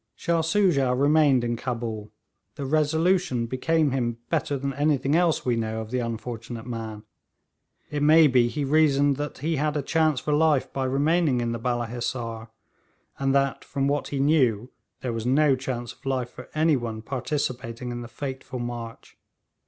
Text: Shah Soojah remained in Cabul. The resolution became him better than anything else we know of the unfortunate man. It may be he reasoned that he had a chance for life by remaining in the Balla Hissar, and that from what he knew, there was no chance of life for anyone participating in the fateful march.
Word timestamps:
Shah 0.15 0.41
Soojah 0.41 0.95
remained 0.95 1.43
in 1.43 1.55
Cabul. 1.55 2.11
The 2.55 2.65
resolution 2.65 3.45
became 3.45 3.91
him 3.91 4.17
better 4.31 4.57
than 4.57 4.73
anything 4.73 5.13
else 5.13 5.45
we 5.45 5.55
know 5.55 5.79
of 5.79 5.91
the 5.91 5.99
unfortunate 5.99 6.65
man. 6.65 7.03
It 7.91 8.01
may 8.01 8.25
be 8.25 8.47
he 8.47 8.65
reasoned 8.65 9.17
that 9.17 9.37
he 9.45 9.57
had 9.57 9.77
a 9.77 9.83
chance 9.83 10.19
for 10.19 10.33
life 10.33 10.73
by 10.73 10.85
remaining 10.85 11.39
in 11.39 11.51
the 11.51 11.59
Balla 11.59 11.85
Hissar, 11.87 12.49
and 13.19 13.35
that 13.35 13.63
from 13.63 13.87
what 13.87 14.07
he 14.07 14.19
knew, 14.19 14.71
there 15.01 15.13
was 15.13 15.27
no 15.27 15.55
chance 15.55 15.93
of 15.93 16.03
life 16.03 16.31
for 16.31 16.49
anyone 16.55 17.03
participating 17.03 17.91
in 17.91 18.01
the 18.01 18.07
fateful 18.07 18.57
march. 18.57 19.19